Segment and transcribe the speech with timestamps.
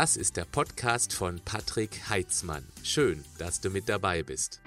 [0.00, 2.64] Das ist der Podcast von Patrick Heitzmann.
[2.82, 4.62] Schön, dass du mit dabei bist.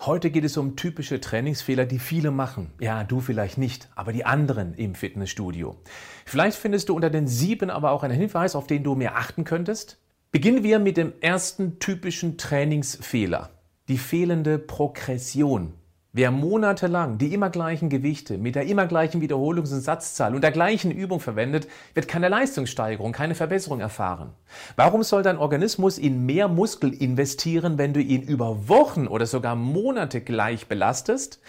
[0.00, 2.72] Heute geht es um typische Trainingsfehler, die viele machen.
[2.80, 5.76] Ja, du vielleicht nicht, aber die anderen im Fitnessstudio.
[6.24, 9.44] Vielleicht findest du unter den sieben aber auch einen Hinweis, auf den du mehr achten
[9.44, 10.00] könntest.
[10.32, 13.50] Beginnen wir mit dem ersten typischen Trainingsfehler.
[13.88, 15.74] Die fehlende Progression.
[16.12, 20.50] Wer monatelang die immer gleichen Gewichte mit der immer gleichen Wiederholungs- und Satzzahl und der
[20.50, 24.30] gleichen Übung verwendet, wird keine Leistungssteigerung, keine Verbesserung erfahren.
[24.74, 29.54] Warum soll dein Organismus in mehr Muskel investieren, wenn du ihn über Wochen oder sogar
[29.54, 31.40] Monate gleich belastest?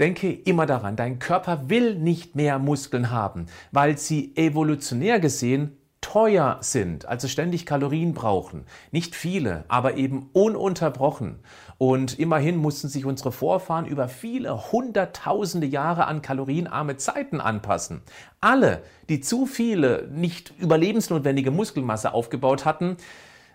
[0.00, 5.77] Denke immer daran, dein Körper will nicht mehr Muskeln haben, weil sie evolutionär gesehen
[6.08, 8.64] teuer sind, also ständig Kalorien brauchen.
[8.92, 11.40] Nicht viele, aber eben ununterbrochen.
[11.76, 18.00] Und immerhin mussten sich unsere Vorfahren über viele hunderttausende Jahre an kalorienarme Zeiten anpassen.
[18.40, 22.96] Alle, die zu viele nicht überlebensnotwendige Muskelmasse aufgebaut hatten,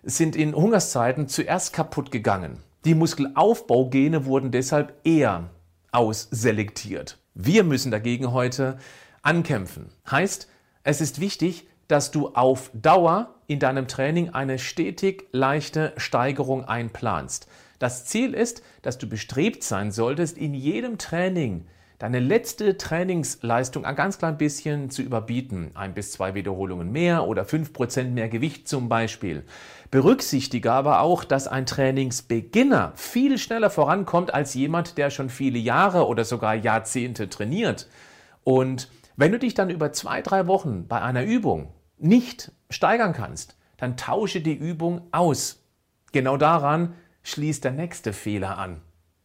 [0.04, 2.60] sind in Hungerszeiten zuerst kaputt gegangen.
[2.86, 5.50] Die Muskelaufbaugene wurden deshalb eher
[5.92, 7.17] ausselektiert.
[7.34, 8.78] Wir müssen dagegen heute
[9.23, 9.90] ankämpfen.
[10.12, 10.50] Heißt,
[10.84, 17.48] es ist wichtig, dass du auf Dauer in deinem Training eine stetig leichte Steigerung einplanst.
[17.80, 21.66] Das Ziel ist, dass du bestrebt sein solltest, in jedem Training
[22.00, 25.72] deine letzte Trainingsleistung ein ganz klein bisschen zu überbieten.
[25.73, 29.44] Ein bis zwei Wiederholungen mehr oder fünf Prozent mehr Gewicht zum Beispiel.
[29.89, 36.08] Berücksichtige aber auch, dass ein Trainingsbeginner viel schneller vorankommt als jemand, der schon viele Jahre
[36.08, 37.88] oder sogar Jahrzehnte trainiert.
[38.44, 43.58] Und wenn du dich dann über zwei, drei Wochen bei einer Übung nicht steigern kannst,
[43.78, 45.64] dann tausche die Übung aus.
[46.11, 48.81] Genau daran schließt der nächste Fehler an.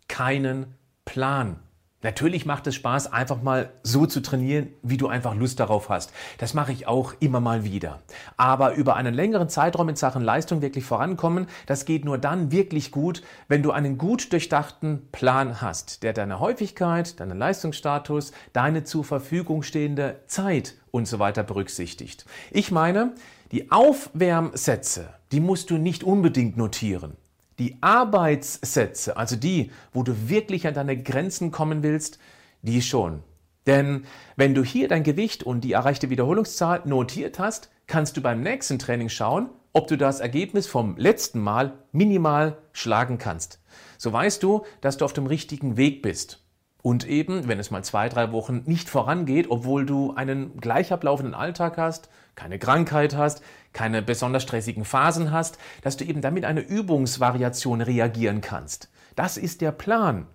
[0.08, 1.60] Keinen Plan.
[2.02, 6.12] Natürlich macht es Spaß, einfach mal so zu trainieren, wie du einfach Lust darauf hast.
[6.38, 7.98] Das mache ich auch immer mal wieder.
[8.36, 12.92] Aber über einen längeren Zeitraum in Sachen Leistung wirklich vorankommen, das geht nur dann wirklich
[12.92, 19.02] gut, wenn du einen gut durchdachten Plan hast, der deine Häufigkeit, deinen Leistungsstatus, deine zur
[19.02, 22.26] Verfügung stehende Zeit und so weiter berücksichtigt.
[22.52, 23.12] Ich meine,
[23.50, 27.16] die Aufwärmsätze, die musst du nicht unbedingt notieren.
[27.58, 32.18] Die Arbeitssätze, also die, wo du wirklich an deine Grenzen kommen willst,
[32.62, 33.22] die schon.
[33.66, 34.04] Denn
[34.36, 38.78] wenn du hier dein Gewicht und die erreichte Wiederholungszahl notiert hast, kannst du beim nächsten
[38.78, 43.60] Training schauen, ob du das Ergebnis vom letzten Mal minimal schlagen kannst.
[43.98, 46.42] So weißt du, dass du auf dem richtigen Weg bist.
[46.88, 51.34] Und eben, wenn es mal zwei, drei Wochen nicht vorangeht, obwohl du einen gleich ablaufenden
[51.34, 53.42] Alltag hast, keine Krankheit hast,
[53.74, 58.88] keine besonders stressigen Phasen hast, dass du eben damit eine Übungsvariation reagieren kannst.
[59.16, 60.28] Das ist der Plan.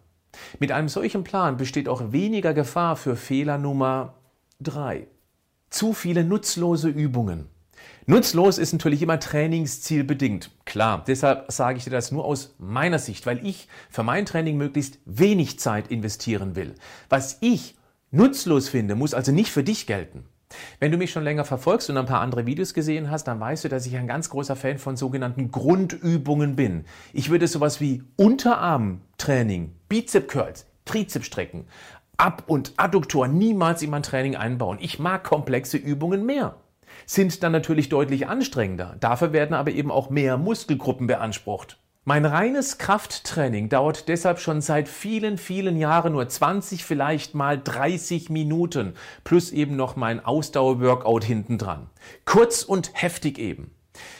[0.60, 4.14] Mit einem solchen Plan besteht auch weniger Gefahr für Fehler Nummer
[4.62, 5.08] drei:
[5.72, 7.50] Zu viele nutzlose Übungen.
[8.06, 10.52] Nutzlos ist natürlich immer trainingszielbedingt.
[10.66, 14.58] Klar, deshalb sage ich dir das nur aus meiner Sicht, weil ich für mein Training
[14.58, 16.76] möglichst wenig Zeit investieren will.
[17.08, 17.76] Was ich
[18.12, 20.26] nutzlos finde, muss also nicht für dich gelten.
[20.80, 23.64] Wenn du mich schon länger verfolgst und ein paar andere Videos gesehen hast, dann weißt
[23.64, 26.86] du, dass ich ein ganz großer Fan von sogenannten Grundübungen bin.
[27.14, 31.66] Ich würde sowas wie Unterarmtraining, Bizep Curls, Trizepstrecken,
[32.18, 34.78] Ab- und Adduktor niemals in mein Training einbauen.
[34.82, 36.56] Ich mag komplexe Übungen mehr
[37.06, 38.96] sind dann natürlich deutlich anstrengender.
[39.00, 41.78] Dafür werden aber eben auch mehr Muskelgruppen beansprucht.
[42.06, 48.30] Mein reines Krafttraining dauert deshalb schon seit vielen, vielen Jahren nur 20, vielleicht mal 30
[48.30, 51.90] Minuten, plus eben noch mein Ausdauerworkout hintendran.
[52.26, 53.72] Kurz und heftig eben.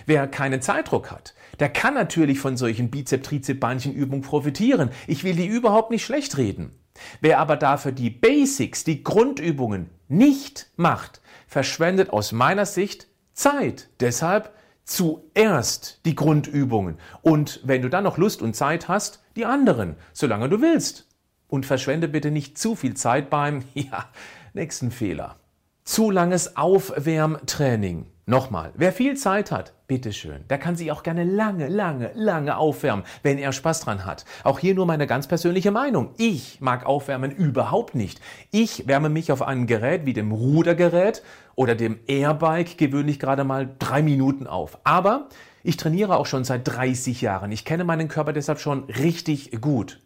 [0.06, 4.90] Wer keinen Zeitdruck hat, der kann natürlich von solchen Bizep-Trizep-Beinchenübungen profitieren.
[5.08, 6.72] Ich will die überhaupt nicht schlecht reden.
[7.20, 11.22] Wer aber dafür die Basics, die Grundübungen nicht macht,
[11.54, 13.90] verschwendet aus meiner Sicht Zeit.
[14.00, 14.54] Deshalb
[14.84, 20.50] zuerst die Grundübungen und wenn du dann noch Lust und Zeit hast, die anderen, solange
[20.50, 21.08] du willst.
[21.48, 24.10] Und verschwende bitte nicht zu viel Zeit beim, ja,
[24.54, 25.36] nächsten Fehler.
[25.84, 28.08] Zu langes Aufwärmtraining.
[28.26, 33.04] Nochmal, wer viel Zeit hat, bitteschön, der kann sich auch gerne lange, lange, lange aufwärmen,
[33.22, 34.24] wenn er Spaß dran hat.
[34.46, 36.12] Auch hier nur meine ganz persönliche Meinung.
[36.18, 38.22] Ich mag Aufwärmen überhaupt nicht.
[38.50, 41.22] Ich wärme mich auf einem Gerät wie dem Rudergerät
[41.56, 44.78] oder dem Airbike gewöhnlich gerade mal drei Minuten auf.
[44.86, 45.28] Aber
[45.62, 47.52] ich trainiere auch schon seit 30 Jahren.
[47.52, 50.00] Ich kenne meinen Körper deshalb schon richtig gut.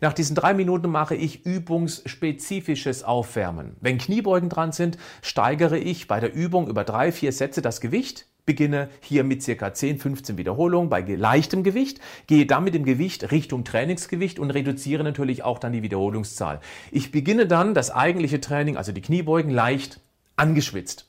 [0.00, 3.76] Nach diesen drei Minuten mache ich übungsspezifisches Aufwärmen.
[3.80, 8.26] Wenn Kniebeugen dran sind, steigere ich bei der Übung über drei, vier Sätze das Gewicht.
[8.46, 13.30] beginne hier mit circa 10, 15 Wiederholungen bei leichtem Gewicht, gehe dann mit dem Gewicht
[13.30, 16.60] Richtung Trainingsgewicht und reduziere natürlich auch dann die Wiederholungszahl.
[16.90, 20.00] Ich beginne dann das eigentliche Training, also die Kniebeugen, leicht
[20.36, 21.08] angeschwitzt.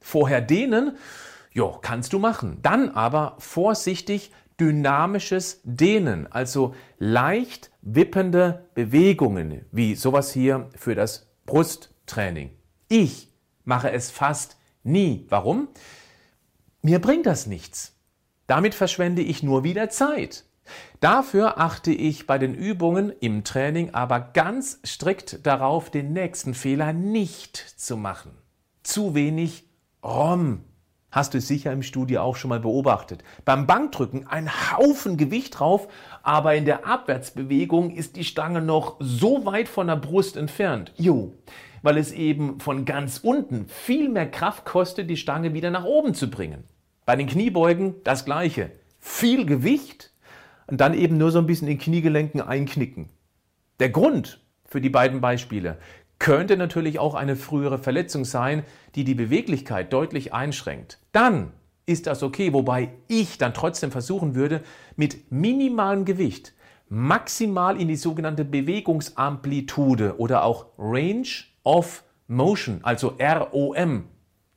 [0.00, 0.98] Vorher dehnen,
[1.52, 2.58] jo, kannst du machen.
[2.60, 4.30] Dann aber vorsichtig
[4.60, 12.50] dynamisches Dehnen, also leicht wippende Bewegungen, wie sowas hier für das Brusttraining.
[12.88, 13.30] Ich
[13.64, 15.26] mache es fast nie.
[15.28, 15.68] Warum?
[16.82, 17.96] Mir bringt das nichts.
[18.46, 20.44] Damit verschwende ich nur wieder Zeit.
[21.00, 26.94] Dafür achte ich bei den Übungen im Training aber ganz strikt darauf, den nächsten Fehler
[26.94, 28.32] nicht zu machen.
[28.82, 29.68] Zu wenig
[30.02, 30.64] ROM.
[31.14, 33.22] Hast du sicher im Studio auch schon mal beobachtet.
[33.44, 35.86] Beim Bankdrücken ein Haufen Gewicht drauf,
[36.24, 40.92] aber in der Abwärtsbewegung ist die Stange noch so weit von der Brust entfernt.
[40.96, 41.32] Jo,
[41.82, 46.14] weil es eben von ganz unten viel mehr Kraft kostet, die Stange wieder nach oben
[46.14, 46.64] zu bringen.
[47.06, 48.72] Bei den Kniebeugen das gleiche.
[48.98, 50.10] Viel Gewicht
[50.66, 53.08] und dann eben nur so ein bisschen in Kniegelenken einknicken.
[53.78, 55.78] Der Grund für die beiden Beispiele
[56.24, 60.98] könnte natürlich auch eine frühere Verletzung sein, die die Beweglichkeit deutlich einschränkt.
[61.12, 61.52] Dann
[61.84, 64.62] ist das okay, wobei ich dann trotzdem versuchen würde,
[64.96, 66.54] mit minimalem Gewicht
[66.88, 71.28] maximal in die sogenannte Bewegungsamplitude oder auch Range
[71.62, 74.04] of Motion, also ROM,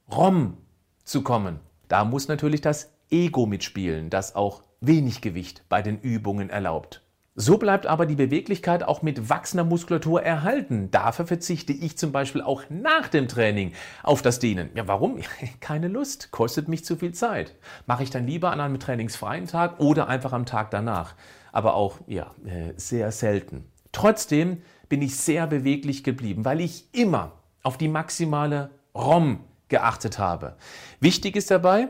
[0.10, 0.58] ROM
[1.04, 1.60] zu kommen.
[1.90, 7.02] Da muss natürlich das Ego mitspielen, das auch wenig Gewicht bei den Übungen erlaubt.
[7.40, 10.90] So bleibt aber die Beweglichkeit auch mit wachsender Muskulatur erhalten.
[10.90, 14.72] Dafür verzichte ich zum Beispiel auch nach dem Training auf das Dehnen.
[14.74, 15.20] Ja, warum?
[15.60, 17.54] Keine Lust, kostet mich zu viel Zeit.
[17.86, 21.14] Mache ich dann lieber an einem trainingsfreien Tag oder einfach am Tag danach.
[21.52, 23.66] Aber auch, ja, äh, sehr selten.
[23.92, 30.56] Trotzdem bin ich sehr beweglich geblieben, weil ich immer auf die maximale ROM geachtet habe.
[31.02, 31.90] Wichtig ist dabei,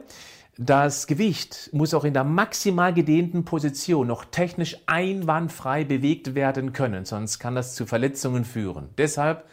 [0.59, 7.05] das Gewicht muss auch in der maximal gedehnten Position noch technisch einwandfrei bewegt werden können,
[7.05, 8.89] sonst kann das zu Verletzungen führen.
[8.97, 9.45] Deshalb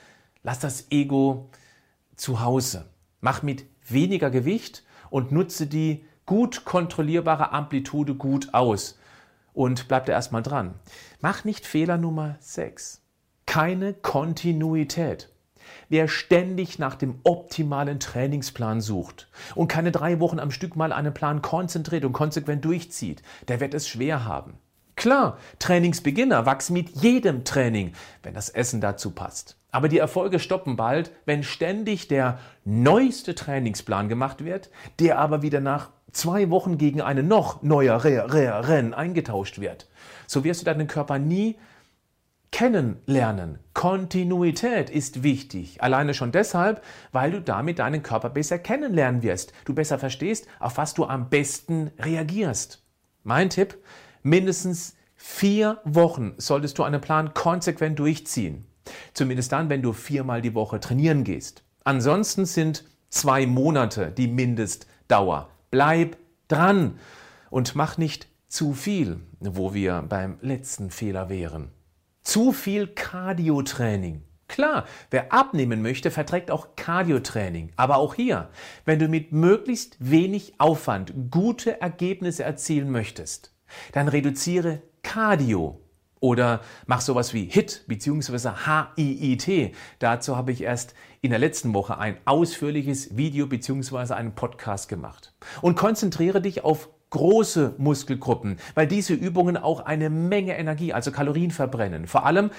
[0.43, 1.51] lass das Ego
[2.17, 2.87] zu Hause.
[3.21, 8.99] Mach mit weniger Gewicht und nutze die gut kontrollierbare Amplitude gut aus.
[9.53, 10.75] Und bleib da erstmal dran.
[11.21, 13.03] Mach nicht Fehler Nummer 6.
[13.47, 15.34] Keine Kontinuität.
[15.89, 21.15] Wer ständig nach dem optimalen Trainingsplan sucht und keine drei Wochen am Stück mal einen
[21.15, 24.55] Plan konzentriert und konsequent durchzieht, der wird es schwer haben.
[24.97, 29.57] Klar, Trainingsbeginner wachsen mit jedem Training, wenn das Essen dazu passt.
[29.71, 34.71] Aber die Erfolge stoppen bald, wenn ständig der neueste Trainingsplan gemacht wird,
[35.01, 39.89] der aber wieder nach zwei Wochen gegen einen noch neueren eingetauscht wird.
[40.29, 41.57] So wirst du deinen Körper nie
[42.53, 43.59] kennenlernen.
[43.85, 45.83] Kontinuität ist wichtig.
[45.83, 46.83] Alleine schon deshalb,
[47.13, 49.53] weil du damit deinen Körper besser kennenlernen wirst.
[49.67, 52.83] Du besser verstehst, auf was du am besten reagierst.
[53.25, 53.77] Mein Tipp,
[54.23, 58.65] mindestens vier Wochen solltest du einen Plan konsequent durchziehen.
[59.13, 61.63] Zumindest dann, wenn du viermal die Woche trainieren gehst.
[61.85, 65.51] Ansonsten sind zwei Monate die Mindestdauer.
[65.71, 66.17] Bleib
[66.49, 66.99] dran
[67.51, 71.71] und mach nicht zu viel, wo wir beim letzten Fehler wären.
[72.25, 74.23] Zu viel Cardiotraining.
[74.49, 77.73] Klar, wer abnehmen möchte, verträgt auch Cardiotraining.
[77.77, 78.49] Aber auch hier,
[78.85, 83.53] wenn du mit möglichst wenig Aufwand gute Ergebnisse erzielen möchtest,
[83.93, 85.81] dann reduziere Cardio
[86.25, 88.53] oder mach sowas wie HIT bzw.
[88.97, 89.75] HIIT.
[89.99, 94.15] Dazu habe ich erst in der letzten Woche ein ausführliches Video bzw.
[94.15, 95.35] einen Podcast gemacht.
[95.61, 101.51] Und konzentriere dich auf große Muskelgruppen, weil diese Übungen auch eine Menge Energie, also Kalorien
[101.51, 102.07] verbrennen.
[102.07, 102.51] Vor allem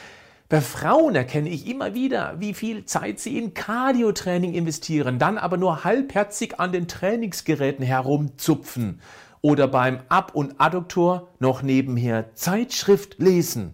[0.47, 5.57] bei Frauen erkenne ich immer wieder, wie viel Zeit sie in Cardiotraining investieren, dann aber
[5.57, 9.01] nur halbherzig an den Trainingsgeräten herumzupfen
[9.41, 13.73] oder beim Ab- und Adduktor noch nebenher Zeitschrift lesen.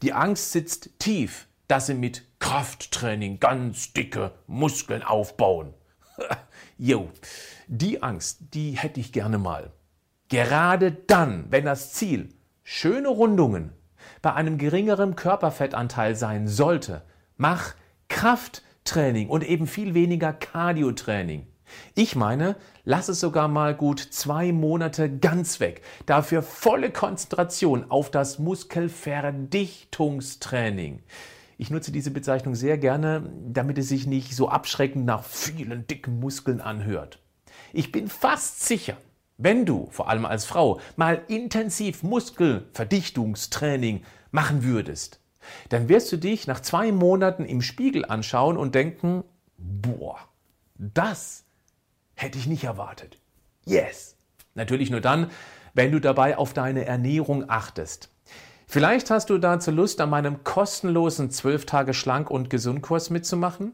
[0.00, 5.74] Die Angst sitzt tief, dass sie mit Krafttraining ganz dicke Muskeln aufbauen.
[6.78, 7.10] Jo,
[7.68, 9.70] die Angst, die hätte ich gerne mal.
[10.32, 12.30] Gerade dann, wenn das Ziel
[12.62, 13.74] schöne Rundungen
[14.22, 17.02] bei einem geringeren Körperfettanteil sein sollte,
[17.36, 17.74] mach
[18.08, 21.48] Krafttraining und eben viel weniger Cardiotraining.
[21.94, 25.82] Ich meine, lass es sogar mal gut zwei Monate ganz weg.
[26.06, 31.02] Dafür volle Konzentration auf das Muskelverdichtungstraining.
[31.58, 36.20] Ich nutze diese Bezeichnung sehr gerne, damit es sich nicht so abschreckend nach vielen dicken
[36.20, 37.18] Muskeln anhört.
[37.74, 38.96] Ich bin fast sicher,
[39.42, 45.20] wenn du, vor allem als Frau, mal intensiv Muskelverdichtungstraining machen würdest,
[45.68, 49.24] dann wirst du dich nach zwei Monaten im Spiegel anschauen und denken,
[49.58, 50.18] boah,
[50.76, 51.44] das
[52.14, 53.18] hätte ich nicht erwartet.
[53.64, 54.16] Yes!
[54.54, 55.30] Natürlich nur dann,
[55.74, 58.10] wenn du dabei auf deine Ernährung achtest.
[58.66, 63.72] Vielleicht hast du dazu Lust, an meinem kostenlosen 12 Tage Schlank- und Gesundkurs mitzumachen?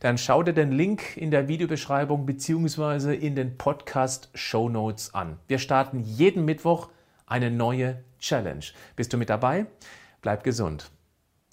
[0.00, 3.14] Dann schau dir den Link in der Videobeschreibung bzw.
[3.14, 5.38] in den Podcast Show Notes an.
[5.48, 6.88] Wir starten jeden Mittwoch
[7.26, 8.64] eine neue Challenge.
[8.96, 9.66] Bist du mit dabei?
[10.20, 10.90] Bleib gesund.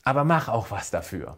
[0.03, 1.37] Aber mach auch was dafür.